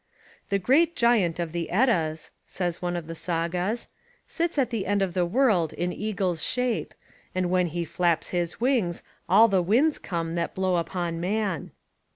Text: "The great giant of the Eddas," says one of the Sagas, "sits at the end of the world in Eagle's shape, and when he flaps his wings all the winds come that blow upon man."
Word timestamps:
"The 0.49 0.57
great 0.57 0.95
giant 0.95 1.39
of 1.39 1.51
the 1.51 1.69
Eddas," 1.69 2.31
says 2.47 2.81
one 2.81 2.95
of 2.95 3.05
the 3.05 3.13
Sagas, 3.13 3.87
"sits 4.25 4.57
at 4.57 4.71
the 4.71 4.87
end 4.87 5.03
of 5.03 5.13
the 5.13 5.27
world 5.27 5.73
in 5.73 5.93
Eagle's 5.93 6.41
shape, 6.43 6.95
and 7.35 7.51
when 7.51 7.67
he 7.67 7.85
flaps 7.85 8.29
his 8.29 8.59
wings 8.59 9.03
all 9.29 9.47
the 9.47 9.61
winds 9.61 9.99
come 9.99 10.33
that 10.33 10.55
blow 10.55 10.77
upon 10.77 11.19
man." 11.19 11.69